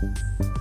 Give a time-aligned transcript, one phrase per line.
[0.00, 0.59] Thank you.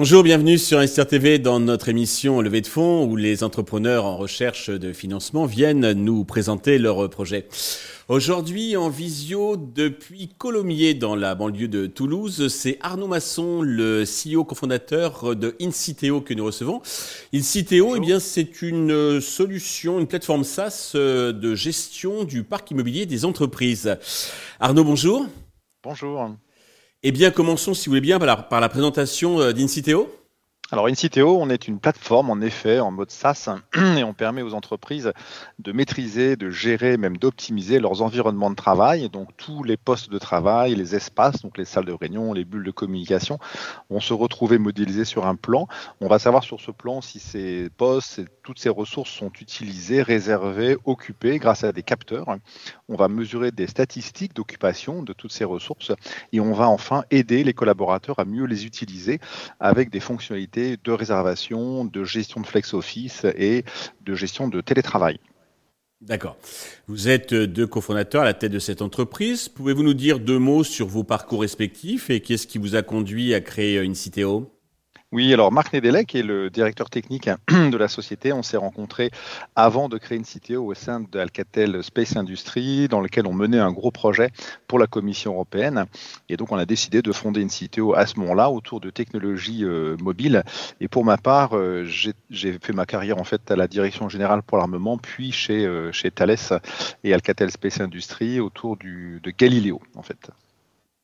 [0.00, 4.16] Bonjour, bienvenue sur Investir TV dans notre émission Levée de fonds où les entrepreneurs en
[4.16, 7.46] recherche de financement viennent nous présenter leurs projets.
[8.08, 14.44] Aujourd'hui en visio depuis Colomiers dans la banlieue de Toulouse, c'est Arnaud Masson, le CEO
[14.44, 16.80] cofondateur de Inciteo que nous recevons.
[17.34, 23.26] Inciteo, eh bien, c'est une solution, une plateforme SaaS de gestion du parc immobilier des
[23.26, 23.98] entreprises.
[24.60, 25.26] Arnaud, bonjour.
[25.84, 26.30] Bonjour.
[27.02, 30.19] Eh bien, commençons, si vous voulez bien, par la, présentation euh, d'Inciteo.
[30.72, 34.54] Alors Inciteo, on est une plateforme en effet en mode SaaS et on permet aux
[34.54, 35.12] entreprises
[35.58, 39.08] de maîtriser, de gérer, même d'optimiser leurs environnements de travail.
[39.08, 42.62] Donc tous les postes de travail, les espaces, donc les salles de réunion, les bulles
[42.62, 43.40] de communication,
[43.88, 45.66] vont se retrouver modélisés sur un plan.
[46.00, 50.76] On va savoir sur ce plan si ces postes, toutes ces ressources sont utilisées, réservées,
[50.84, 52.36] occupées grâce à des capteurs.
[52.88, 55.90] On va mesurer des statistiques d'occupation de toutes ces ressources
[56.32, 59.18] et on va enfin aider les collaborateurs à mieux les utiliser
[59.58, 63.64] avec des fonctionnalités de réservation, de gestion de flex office et
[64.02, 65.18] de gestion de télétravail.
[66.00, 66.36] D'accord.
[66.86, 69.50] Vous êtes deux cofondateurs à la tête de cette entreprise.
[69.50, 73.34] Pouvez-vous nous dire deux mots sur vos parcours respectifs et qu'est-ce qui vous a conduit
[73.34, 74.50] à créer une Inciteo?
[75.12, 79.10] Oui, alors Marc Nedelec, est le directeur technique de la société, on s'est rencontrés
[79.56, 83.72] avant de créer une CTO au sein d'Alcatel Space Industries, dans lequel on menait un
[83.72, 84.30] gros projet
[84.68, 85.86] pour la Commission européenne.
[86.28, 89.64] Et donc, on a décidé de fonder une CTO à ce moment-là autour de technologies
[89.64, 90.44] euh, mobiles.
[90.80, 94.44] Et pour ma part, euh, j'ai fait ma carrière en fait à la direction générale
[94.44, 96.60] pour l'armement, puis chez, euh, chez Thales
[97.02, 100.30] et Alcatel Space Industries autour du, de Galileo, en fait.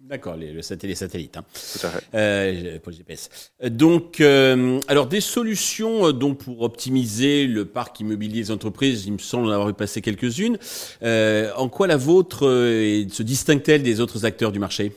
[0.00, 1.36] D'accord, les, satellites.
[1.36, 1.44] Hein.
[1.54, 2.04] Tout à fait.
[2.14, 3.50] Euh, pour le GPS.
[3.64, 9.14] Donc, euh, alors des solutions euh, donc pour optimiser le parc immobilier des entreprises, il
[9.14, 10.58] me semble en avoir vu passer quelques-unes.
[11.02, 14.92] en quoi la vôtre se distingue-t-elle des autres acteurs du marché?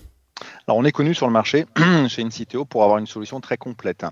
[0.70, 1.66] Alors, on est connu sur le marché
[2.10, 4.05] chez Inciteo pour avoir une solution très complète.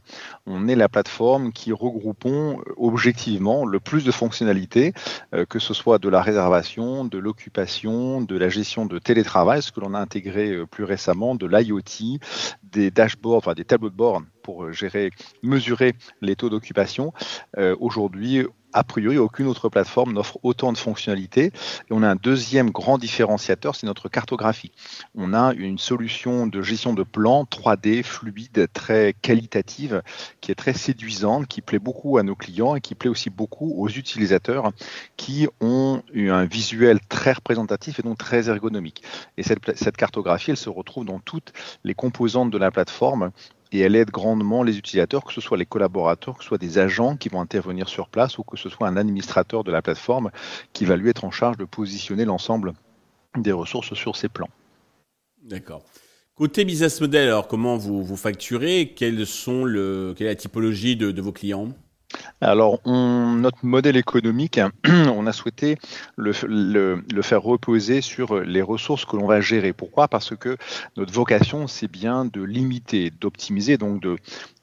[0.48, 4.94] On est la plateforme qui regroupons euh, objectivement le plus de fonctionnalités,
[5.36, 9.72] euh, que ce soit de la réservation, de l'occupation, de la gestion de télétravail, ce
[9.72, 12.18] que l'on a intégré euh, plus récemment, de l'IoT,
[12.64, 15.12] des dashboards, enfin des tableaux de bord pour gérer,
[15.44, 17.14] mesurer les taux d'occupation.
[17.80, 18.46] Aujourd'hui,
[18.78, 21.46] a priori, aucune autre plateforme n'offre autant de fonctionnalités.
[21.46, 24.72] Et on a un deuxième grand différenciateur, c'est notre cartographie.
[25.16, 30.04] On a une solution de gestion de plans 3D fluide, très qualitative,
[30.42, 33.74] qui est très séduisante, qui plaît beaucoup à nos clients et qui plaît aussi beaucoup
[33.78, 34.72] aux utilisateurs
[35.16, 39.02] qui ont eu un visuel très représentatif et donc très ergonomique.
[39.38, 41.52] Et cette, cette cartographie, elle se retrouve dans toutes
[41.84, 43.32] les composantes de la plateforme
[43.72, 46.78] et elle aide grandement les utilisateurs, que ce soit les collaborateurs, que ce soit des
[46.78, 50.32] agents qui vont intervenir sur place ou que ce soit un administrateur de la plateforme
[50.74, 52.74] qui va lui être en charge de positionner l'ensemble
[53.36, 54.50] des ressources sur ses plans.
[55.44, 55.84] D'accord.
[56.36, 58.94] Côté business model, alors comment vous, vous facturez?
[58.96, 61.70] Quelle est la typologie de vos clients?
[62.40, 65.78] Alors, notre modèle économique, on a souhaité
[66.18, 66.34] le,
[67.22, 69.74] faire reposer sur les ressources que l'on va gérer.
[69.74, 70.08] Pourquoi?
[70.08, 70.56] Parce que
[70.98, 74.18] notre vocation, c'est bien de limiter, d'optimiser, donc de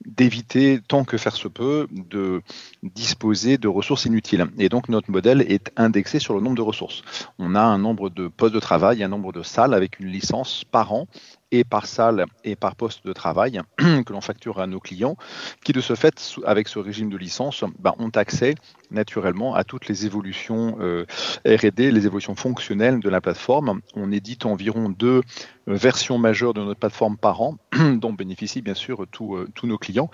[0.05, 2.43] d'éviter, tant que faire se peut, de
[2.83, 4.47] disposer de ressources inutiles.
[4.59, 7.03] Et donc, notre modèle est indexé sur le nombre de ressources.
[7.39, 10.65] On a un nombre de postes de travail, un nombre de salles avec une licence
[10.71, 11.09] par an
[11.55, 15.17] et par salle et par poste de travail que l'on facture à nos clients,
[15.65, 18.57] qui de ce fait, avec ce régime de licence, bah, ont accès
[18.91, 21.07] naturellement à toutes les évolutions euh,
[21.47, 23.81] RD, les évolutions fonctionnelles de la plateforme.
[23.95, 25.21] On édite environ deux
[25.69, 27.57] euh, versions majeures de notre plateforme par an,
[27.95, 29.07] dont bénéficient bien sûr euh,
[29.55, 30.11] tous nos clients.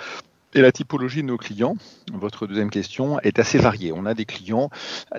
[0.53, 1.77] Et la typologie de nos clients,
[2.13, 3.93] votre deuxième question, est assez variée.
[3.93, 4.69] On a des clients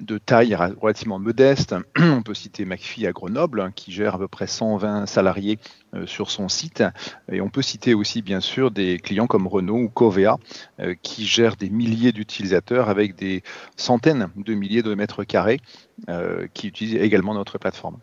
[0.02, 1.74] de taille relativement modeste.
[1.98, 5.58] On peut citer McPhee à Grenoble, qui gère à peu près 120 salariés
[5.94, 6.84] euh, sur son site.
[7.32, 10.38] Et on peut citer aussi, bien sûr, des clients comme Renault ou Covea,
[10.82, 13.42] euh, qui gèrent des milliers d'utilisateurs avec des
[13.78, 15.62] centaines de milliers de mètres carrés,
[16.10, 18.00] euh, qui utilisent également notre plateforme.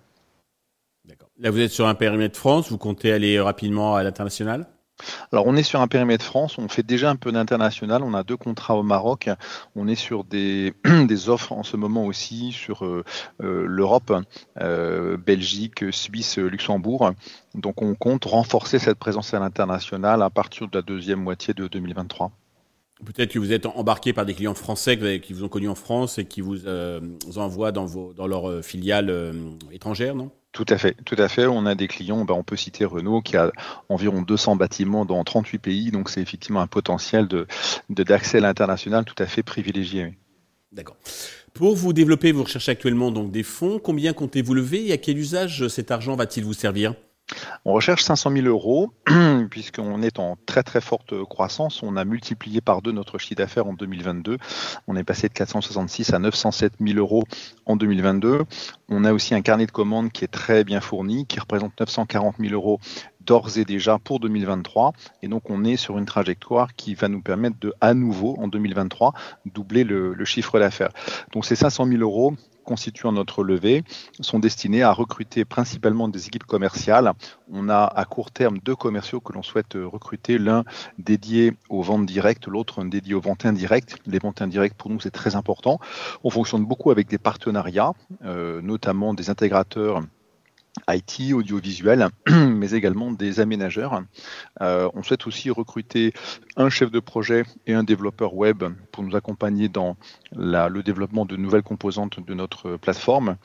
[1.39, 2.71] Là, vous êtes sur un périmètre France.
[2.71, 4.67] Vous comptez aller rapidement à l'international?
[5.33, 8.23] Alors on est sur un périmètre France, on fait déjà un peu d'international, on a
[8.23, 9.29] deux contrats au Maroc,
[9.77, 10.73] on est sur des,
[11.29, 13.05] offres en ce moment aussi sur euh,
[13.43, 14.13] euh, l'Europe,
[14.61, 17.13] euh, Belgique, Suisse, Luxembourg.
[17.55, 21.67] Donc on compte renforcer cette présence à l'international à partir de la deuxième moitié de
[21.67, 22.31] 2023.
[23.05, 26.19] Peut-être que vous êtes embarqué par des clients français qui vous ont connu en France
[26.19, 26.67] et qui vous,
[27.37, 29.33] envoient dans, vos, dans leurs filiales
[29.71, 30.33] étrangères, non?
[30.53, 31.47] Tout à fait, tout à fait.
[31.47, 33.53] On a des clients, ben, on peut citer Renault qui a
[33.89, 37.47] environ 200 bâtiments dans 38 pays, donc c'est effectivement un potentiel de,
[37.91, 40.19] d'accès à l'international tout à fait privilégié.
[40.73, 40.97] D'accord.
[41.55, 43.79] Pour vous développer, vous recherchez actuellement des fonds.
[43.79, 46.95] Combien comptez-vous lever et à quel usage cet argent va-t-il vous servir?
[47.65, 48.93] On recherche 500 000 euros
[49.51, 51.83] puisqu'on est en très très forte croissance.
[51.83, 54.39] On a multiplié par deux notre chiffre d'affaires en 2022.
[54.87, 57.25] On est passé de 466 à 907 000 euros
[57.67, 58.45] en 2022.
[58.89, 62.37] On a aussi un carnet de commandes qui est très bien fourni, qui représente 940
[62.39, 62.81] 000 euros
[63.29, 64.93] d'ores et déjà pour 2023.
[65.23, 68.49] Et donc, on est sur une trajectoire qui va nous permettre de, à nouveau, en
[68.49, 69.13] 2023,
[69.47, 70.91] doubler le, chiffre d'affaires.
[71.33, 72.35] Donc, ces 500 000 euros
[72.65, 73.83] constituant notre levée
[74.21, 77.13] sont destinés à recruter principalement des équipes commerciales.
[77.51, 80.65] On a à court terme deux commerciaux que l'on souhaite recruter, l'un
[80.99, 83.97] dédié aux ventes directes, l'autre dédié aux ventes indirectes.
[84.07, 85.81] Les ventes indirectes, pour nous, c'est très important.
[86.25, 87.93] On fonctionne beaucoup avec des partenariats,
[88.25, 90.03] euh, notamment des intégrateurs
[90.89, 94.03] IT, audiovisuel, mais également des aménageurs.
[94.61, 96.13] Euh, on souhaite aussi recruter
[96.57, 99.97] un chef de projet et un développeur web pour nous accompagner dans
[100.33, 103.37] le développement de nouvelles composantes de notre plateforme.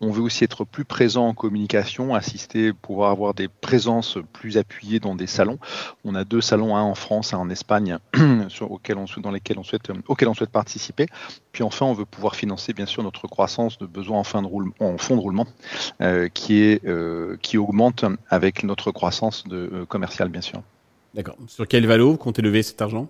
[0.00, 5.00] On veut aussi être plus présent en communication, assister, pouvoir avoir des présences plus appuyées
[5.00, 5.58] dans des salons.
[6.04, 7.98] On a deux salons, un en France, un en Espagne,
[8.48, 8.78] sur, on,
[9.20, 11.06] dans lesquels on souhaite, auxquels on souhaite participer.
[11.52, 14.46] Puis enfin, on veut pouvoir financer bien sûr notre croissance de besoins en, fin de
[14.46, 15.46] roulement, en fonds de roulement,
[16.00, 20.62] euh, qui, est, euh, qui augmente avec notre croissance de, euh, commerciale bien sûr.
[21.14, 21.36] D'accord.
[21.48, 23.08] Sur quelle valo vous comptez lever cet argent?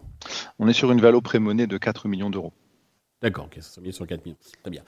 [0.58, 2.52] On est sur une valo prémonée de 4 millions d'euros.
[3.20, 3.48] D'accord,
[3.90, 4.36] sur 4 millions.
[4.62, 4.82] Très bien.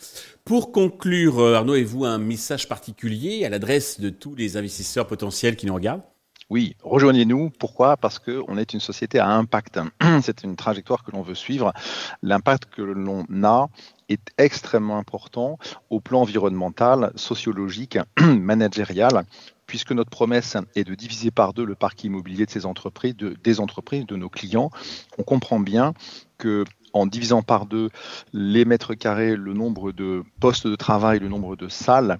[0.44, 5.56] Pour conclure, euh, Arnaud, avez-vous un message particulier à l'adresse de tous les investisseurs potentiels
[5.56, 6.02] qui nous regardent?
[6.48, 7.50] Oui, rejoignez-nous.
[7.50, 7.96] Pourquoi?
[7.96, 9.80] Parce qu'on est une société à impact.
[10.22, 11.72] C'est une trajectoire que l'on veut suivre.
[12.22, 13.68] L'impact que l'on a
[14.08, 15.58] est extrêmement important
[15.90, 19.24] au plan environnemental, sociologique, managérial,
[19.70, 23.36] puisque notre promesse est de diviser par deux le parc immobilier de ces entreprises, de,
[23.44, 24.68] des entreprises, de nos clients.
[25.16, 25.94] On comprend bien
[26.38, 27.88] que en divisant par deux
[28.32, 32.18] les mètres carrés, le nombre de postes de travail, le nombre de salles,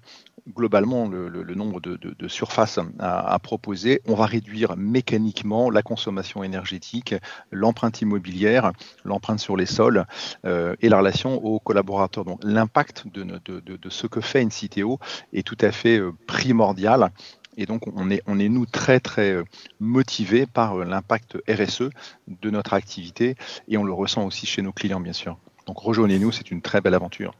[0.49, 7.15] globalement le, nombre de, surfaces à, proposer, on va réduire mécaniquement la consommation énergétique,
[7.51, 8.73] l'empreinte immobilière,
[9.05, 10.07] l'empreinte sur les sols
[10.45, 12.25] euh, et la relation aux collaborateurs.
[12.25, 14.99] Donc l'impact de, ce que fait une CTO
[15.33, 17.11] est tout à fait euh, primordial
[17.57, 19.45] et donc, on est, on est nous très, très euh,
[19.81, 21.91] motivés par euh, l'impact RSE
[22.29, 23.37] de notre activité
[23.69, 25.39] et on le ressent aussi chez nos clients, bien sûr.
[25.67, 27.35] Donc, rejoignez-nous, c'est une très belle aventure.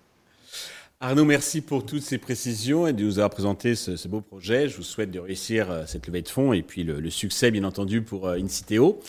[1.03, 4.69] Arnaud, merci pour toutes ces précisions et de nous avoir présenté ce, beau projet.
[4.69, 7.65] Je vous souhaite de réussir euh, cette levée de fonds et puis le, succès, bien
[7.65, 9.01] entendu, pour Inciteo.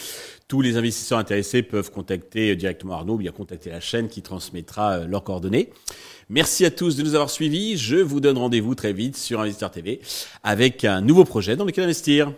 [0.47, 4.99] Tous les investisseurs intéressés peuvent contacter directement Arnaud ou bien contacter la chaîne qui transmettra
[4.99, 5.69] leurs coordonnées.
[6.29, 7.75] Merci à tous de nous avoir suivis.
[7.75, 9.99] Je vous donne rendez-vous très vite sur Investir TV
[10.43, 12.31] avec un nouveau projet dans lequel investir.